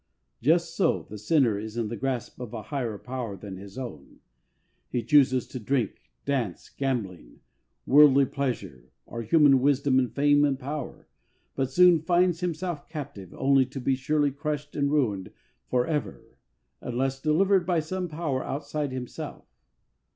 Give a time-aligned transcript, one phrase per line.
[0.41, 4.19] Just so the sinner is in the grasp of a higher power than his own.
[4.89, 7.41] He chooses drink, dancing, gambling,
[7.85, 11.07] worldly pleasure, or human wisdom and fame and power,
[11.53, 15.29] but soon finds himself captive, only to be surely crushed and ruined
[15.69, 16.35] for ever,
[16.81, 19.45] unless delivered by some power outside himself.